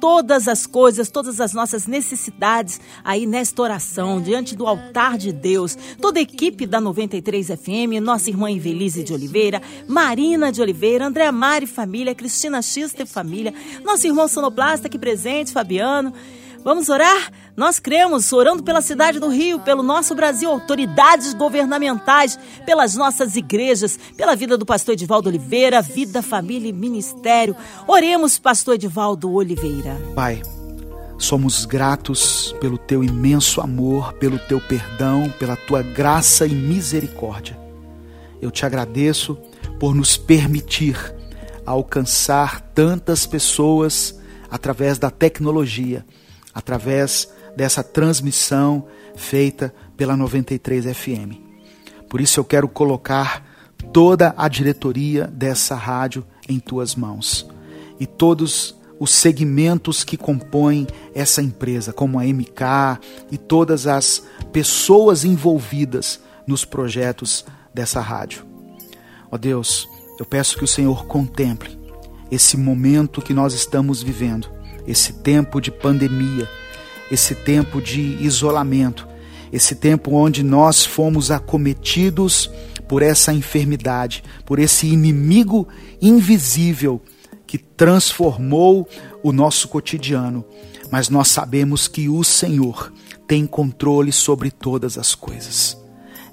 todas 0.00 0.48
as 0.48 0.66
coisas, 0.66 1.10
todas 1.10 1.40
as 1.40 1.52
nossas 1.52 1.86
necessidades 1.86 2.80
aí 3.04 3.26
nesta 3.26 3.60
oração, 3.62 4.20
diante 4.20 4.56
do 4.56 4.66
altar 4.66 5.18
de 5.18 5.30
Deus. 5.30 5.76
Toda 6.00 6.18
a 6.18 6.22
equipe 6.22 6.66
da 6.66 6.80
93 6.80 7.48
FM, 7.48 8.00
nossa 8.02 8.30
irmã 8.30 8.50
Invelise 8.50 9.04
de 9.04 9.12
Oliveira, 9.12 9.60
Marina 9.86 10.50
de 10.50 10.62
Oliveira, 10.62 11.06
André 11.06 11.30
Mari 11.30 11.66
Família, 11.66 12.14
Cristina 12.14 12.62
Xista 12.62 13.02
e 13.02 13.06
Família, 13.06 13.52
nosso 13.84 14.06
irmão 14.06 14.26
sonoplasta 14.26 14.86
aqui 14.86 14.98
presente, 14.98 15.52
Fabiano. 15.52 16.12
Vamos 16.62 16.88
orar? 16.88 17.32
Nós 17.56 17.78
cremos, 17.78 18.32
orando 18.32 18.62
pela 18.62 18.80
cidade 18.80 19.18
do 19.18 19.28
Rio, 19.28 19.60
pelo 19.60 19.82
nosso 19.82 20.14
Brasil, 20.14 20.50
autoridades 20.50 21.34
governamentais, 21.34 22.38
pelas 22.64 22.94
nossas 22.94 23.36
igrejas, 23.36 23.98
pela 24.16 24.36
vida 24.36 24.56
do 24.56 24.66
pastor 24.66 24.94
Edivaldo 24.94 25.28
Oliveira, 25.28 25.82
vida, 25.82 26.22
família 26.22 26.68
e 26.68 26.72
ministério. 26.72 27.56
Oremos, 27.86 28.38
pastor 28.38 28.74
Edivaldo 28.74 29.32
Oliveira. 29.32 29.96
Pai, 30.14 30.42
Somos 31.20 31.66
gratos 31.66 32.56
pelo 32.62 32.78
teu 32.78 33.04
imenso 33.04 33.60
amor, 33.60 34.14
pelo 34.14 34.38
teu 34.38 34.58
perdão, 34.58 35.30
pela 35.38 35.54
tua 35.54 35.82
graça 35.82 36.46
e 36.46 36.54
misericórdia. 36.54 37.60
Eu 38.40 38.50
te 38.50 38.64
agradeço 38.64 39.36
por 39.78 39.94
nos 39.94 40.16
permitir 40.16 40.96
alcançar 41.66 42.62
tantas 42.74 43.26
pessoas 43.26 44.18
através 44.50 44.98
da 44.98 45.10
tecnologia, 45.10 46.06
através 46.54 47.32
dessa 47.56 47.82
transmissão 47.82 48.86
feita 49.16 49.74
pela 49.96 50.16
93 50.16 50.96
FM. 50.96 51.36
Por 52.08 52.20
isso 52.20 52.40
eu 52.40 52.44
quero 52.44 52.68
colocar 52.68 53.46
toda 53.92 54.34
a 54.36 54.48
diretoria 54.48 55.26
dessa 55.26 55.74
rádio 55.74 56.24
em 56.48 56.58
tuas 56.58 56.94
mãos 56.94 57.48
e 57.98 58.06
todos 58.06 58.76
os 58.98 59.10
segmentos 59.10 60.04
que 60.04 60.16
compõem 60.16 60.86
essa 61.14 61.40
empresa, 61.40 61.92
como 61.92 62.18
a 62.18 62.24
MK 62.24 63.00
e 63.30 63.38
todas 63.38 63.86
as 63.86 64.22
pessoas 64.52 65.24
envolvidas 65.24 66.20
nos 66.46 66.64
projetos 66.64 67.44
dessa 67.72 68.00
rádio. 68.00 68.44
Ó 69.30 69.38
Deus, 69.38 69.88
eu 70.18 70.26
peço 70.26 70.58
que 70.58 70.64
o 70.64 70.68
Senhor 70.68 71.06
contemple 71.06 71.78
esse 72.30 72.56
momento 72.56 73.22
que 73.22 73.32
nós 73.32 73.54
estamos 73.54 74.02
vivendo, 74.02 74.50
esse 74.90 75.12
tempo 75.12 75.60
de 75.60 75.70
pandemia, 75.70 76.48
esse 77.10 77.34
tempo 77.34 77.80
de 77.80 78.16
isolamento, 78.20 79.06
esse 79.52 79.74
tempo 79.74 80.14
onde 80.14 80.42
nós 80.42 80.84
fomos 80.84 81.30
acometidos 81.30 82.50
por 82.88 83.02
essa 83.02 83.32
enfermidade, 83.32 84.22
por 84.44 84.58
esse 84.58 84.86
inimigo 84.86 85.68
invisível 86.02 87.00
que 87.46 87.58
transformou 87.58 88.88
o 89.22 89.32
nosso 89.32 89.68
cotidiano. 89.68 90.44
Mas 90.90 91.08
nós 91.08 91.28
sabemos 91.28 91.86
que 91.86 92.08
o 92.08 92.22
Senhor 92.24 92.92
tem 93.26 93.46
controle 93.46 94.12
sobre 94.12 94.50
todas 94.50 94.98
as 94.98 95.14
coisas. 95.14 95.76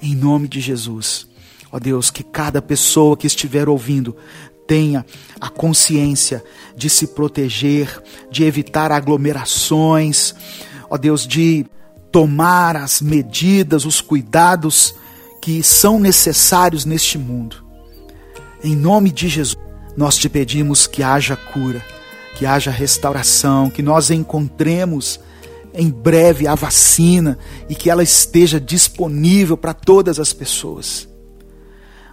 Em 0.01 0.15
nome 0.15 0.47
de 0.47 0.59
Jesus, 0.59 1.27
ó 1.71 1.79
Deus, 1.79 2.09
que 2.09 2.23
cada 2.23 2.61
pessoa 2.61 3.15
que 3.15 3.27
estiver 3.27 3.69
ouvindo 3.69 4.15
tenha 4.67 5.05
a 5.39 5.49
consciência 5.49 6.43
de 6.75 6.89
se 6.89 7.07
proteger, 7.07 8.03
de 8.29 8.43
evitar 8.43 8.91
aglomerações, 8.91 10.35
ó 10.89 10.97
Deus, 10.97 11.25
de 11.25 11.65
tomar 12.11 12.75
as 12.75 13.01
medidas, 13.01 13.85
os 13.85 14.01
cuidados 14.01 14.93
que 15.41 15.63
são 15.63 15.99
necessários 15.99 16.85
neste 16.85 17.17
mundo. 17.17 17.65
Em 18.63 18.75
nome 18.75 19.11
de 19.11 19.27
Jesus, 19.27 19.57
nós 19.95 20.17
te 20.17 20.29
pedimos 20.29 20.85
que 20.85 21.01
haja 21.01 21.35
cura, 21.35 21.83
que 22.35 22.45
haja 22.45 22.69
restauração, 22.69 23.69
que 23.69 23.81
nós 23.81 24.11
encontremos 24.11 25.19
em 25.73 25.89
breve 25.89 26.47
a 26.47 26.55
vacina 26.55 27.37
e 27.69 27.75
que 27.75 27.89
ela 27.89 28.03
esteja 28.03 28.59
disponível 28.59 29.55
para 29.55 29.73
todas 29.73 30.19
as 30.19 30.33
pessoas. 30.33 31.07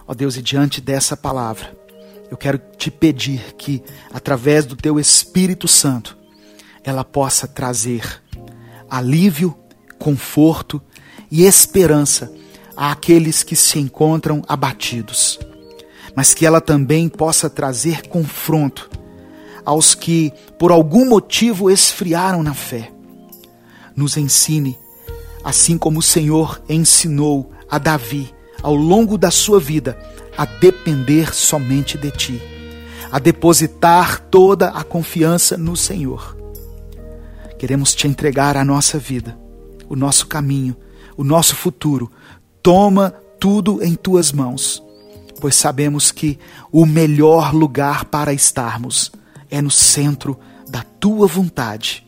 Ó 0.07 0.13
Deus, 0.13 0.37
e 0.37 0.41
diante 0.41 0.79
dessa 0.79 1.17
palavra, 1.17 1.75
eu 2.29 2.37
quero 2.37 2.59
te 2.77 2.89
pedir 2.89 3.55
que, 3.57 3.83
através 4.11 4.65
do 4.65 4.75
teu 4.75 4.99
Espírito 4.99 5.67
Santo, 5.67 6.17
ela 6.83 7.03
possa 7.03 7.47
trazer 7.47 8.21
alívio, 8.89 9.55
conforto 9.97 10.81
e 11.31 11.43
esperança 11.43 12.31
àqueles 12.75 13.43
que 13.43 13.55
se 13.55 13.79
encontram 13.79 14.43
abatidos, 14.47 15.39
mas 16.15 16.33
que 16.33 16.45
ela 16.45 16.61
também 16.61 17.07
possa 17.09 17.49
trazer 17.49 18.07
confronto 18.07 18.89
aos 19.63 19.95
que 19.95 20.31
por 20.59 20.71
algum 20.71 21.05
motivo 21.05 21.71
esfriaram 21.71 22.43
na 22.43 22.53
fé. 22.53 22.91
Nos 23.95 24.17
ensine, 24.17 24.77
assim 25.43 25.77
como 25.77 25.99
o 25.99 26.03
Senhor 26.03 26.61
ensinou 26.69 27.51
a 27.69 27.77
Davi 27.77 28.34
ao 28.65 28.73
longo 28.73 29.15
da 29.15 29.29
sua 29.29 29.59
vida, 29.59 29.95
a 30.35 30.43
depender 30.43 31.35
somente 31.35 31.99
de 31.99 32.09
ti, 32.09 32.41
a 33.11 33.19
depositar 33.19 34.19
toda 34.31 34.69
a 34.69 34.83
confiança 34.83 35.55
no 35.55 35.77
Senhor. 35.77 36.35
Queremos 37.59 37.93
te 37.93 38.07
entregar 38.07 38.57
a 38.57 38.65
nossa 38.65 38.97
vida, 38.97 39.37
o 39.87 39.95
nosso 39.95 40.25
caminho, 40.25 40.75
o 41.15 41.23
nosso 41.23 41.55
futuro, 41.55 42.11
Toma 42.65 43.11
tudo 43.39 43.83
em 43.83 43.93
tuas 43.93 44.31
mãos, 44.31 44.81
pois 45.39 45.55
sabemos 45.55 46.11
que 46.11 46.39
o 46.71 46.83
melhor 46.83 47.53
lugar 47.53 48.05
para 48.05 48.33
estarmos 48.33 49.11
é 49.51 49.61
no 49.61 49.69
centro 49.69 50.39
da 50.67 50.81
tua 50.99 51.27
vontade. 51.27 52.03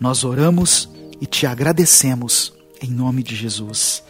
Nós 0.00 0.24
oramos 0.24 0.88
e 1.20 1.26
te 1.26 1.46
agradecemos 1.46 2.54
em 2.80 2.90
nome 2.90 3.22
de 3.22 3.36
Jesus. 3.36 4.02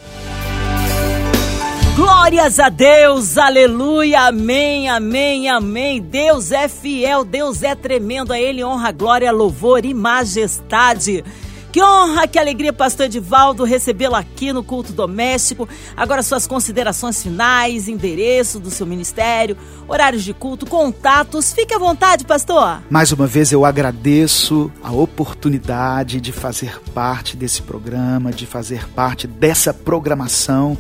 Glórias 1.95 2.59
a 2.59 2.71
Deus, 2.71 3.37
aleluia, 3.37 4.23
amém, 4.23 4.89
amém, 4.89 5.51
amém. 5.51 6.01
Deus 6.01 6.51
é 6.51 6.67
fiel, 6.67 7.23
Deus 7.23 7.63
é 7.63 7.75
tremendo, 7.75 8.33
a 8.33 8.41
Ele 8.41 8.65
honra, 8.65 8.91
glória, 8.91 9.31
louvor 9.31 9.85
e 9.85 9.93
majestade. 9.93 11.23
Que 11.71 11.83
honra, 11.83 12.27
que 12.27 12.39
alegria, 12.39 12.73
pastor 12.73 13.07
Edivaldo, 13.07 13.65
recebê-lo 13.65 14.15
aqui 14.15 14.53
no 14.53 14.63
culto 14.63 14.93
doméstico. 14.93 15.69
Agora 15.95 16.23
suas 16.23 16.47
considerações 16.47 17.23
finais, 17.23 17.89
endereço 17.89 18.59
do 18.59 18.71
seu 18.71 18.87
ministério, 18.87 19.57
horários 19.89 20.23
de 20.23 20.35
culto, 20.35 20.67
contatos. 20.67 21.53
Fique 21.53 21.73
à 21.75 21.79
vontade, 21.79 22.25
pastor. 22.25 22.83
Mais 22.91 23.11
uma 23.13 23.27
vez 23.27 23.53
eu 23.53 23.65
agradeço 23.65 24.71
a 24.83 24.93
oportunidade 24.93 26.21
de 26.21 26.31
fazer 26.31 26.79
parte 26.95 27.39
desse 27.39 27.63
programa, 27.63 28.31
de 28.33 28.47
fazer 28.47 28.87
parte 28.91 29.27
dessa 29.27 29.73
programação, 29.73 30.77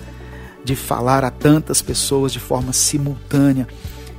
de 0.64 0.76
falar 0.76 1.24
a 1.24 1.30
tantas 1.30 1.82
pessoas 1.82 2.32
de 2.32 2.38
forma 2.38 2.72
simultânea. 2.72 3.66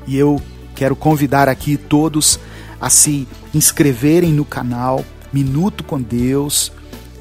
E 0.05 0.17
eu 0.17 0.41
quero 0.75 0.95
convidar 0.95 1.47
aqui 1.47 1.77
todos 1.77 2.39
a 2.79 2.89
se 2.89 3.27
inscreverem 3.53 4.33
no 4.33 4.45
canal 4.45 5.03
Minuto 5.31 5.83
com 5.83 5.99
Deus 5.99 6.71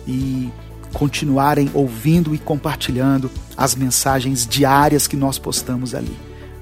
e 0.07 0.51
continuarem 0.93 1.71
ouvindo 1.73 2.35
e 2.35 2.39
compartilhando 2.39 3.31
as 3.57 3.75
mensagens 3.75 4.47
diárias 4.47 5.07
que 5.07 5.17
nós 5.17 5.39
postamos 5.39 5.95
ali. 5.95 6.15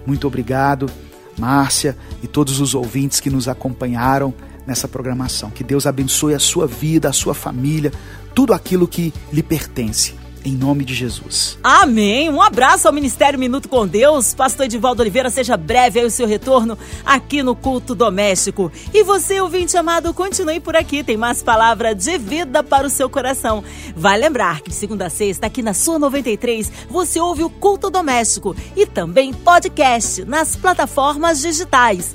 Muito 0.06 0.28
obrigado, 0.28 0.88
Márcia 1.36 1.96
e 2.22 2.28
todos 2.28 2.60
os 2.60 2.74
ouvintes 2.74 3.18
que 3.18 3.30
nos 3.30 3.48
acompanharam 3.48 4.32
nessa 4.64 4.86
programação. 4.86 5.50
Que 5.50 5.64
Deus 5.64 5.86
abençoe 5.86 6.34
a 6.34 6.38
sua 6.38 6.66
vida, 6.66 7.08
a 7.08 7.12
sua 7.12 7.34
família, 7.34 7.92
tudo 8.34 8.52
aquilo 8.52 8.86
que 8.86 9.12
lhe 9.32 9.42
pertence 9.42 10.14
em 10.44 10.52
nome 10.52 10.84
de 10.84 10.94
Jesus. 10.94 11.58
Amém. 11.62 12.30
Um 12.30 12.40
abraço 12.40 12.86
ao 12.86 12.94
Ministério 12.94 13.38
Minuto 13.38 13.68
com 13.68 13.86
Deus. 13.86 14.34
Pastor 14.34 14.66
Edivaldo 14.66 15.02
Oliveira, 15.02 15.30
seja 15.30 15.56
breve 15.56 16.00
aí 16.00 16.06
o 16.06 16.10
seu 16.10 16.26
retorno 16.26 16.78
aqui 17.04 17.42
no 17.42 17.54
culto 17.54 17.94
doméstico. 17.94 18.70
E 18.92 19.02
você, 19.02 19.40
ouvinte 19.40 19.76
amado, 19.76 20.14
continue 20.14 20.60
por 20.60 20.76
aqui. 20.76 21.04
Tem 21.04 21.16
mais 21.16 21.42
palavra 21.42 21.94
de 21.94 22.18
vida 22.18 22.62
para 22.62 22.86
o 22.86 22.90
seu 22.90 23.08
coração. 23.08 23.62
Vai 23.94 24.18
lembrar 24.18 24.60
que 24.60 24.70
de 24.70 24.76
segunda 24.76 25.06
a 25.06 25.10
sexta, 25.10 25.46
aqui 25.46 25.62
na 25.62 25.74
sua 25.74 25.98
93, 25.98 26.70
você 26.88 27.20
ouve 27.20 27.42
o 27.42 27.50
culto 27.50 27.90
doméstico 27.90 28.56
e 28.76 28.86
também 28.86 29.32
podcast 29.32 30.24
nas 30.24 30.56
plataformas 30.56 31.40
digitais 31.40 32.14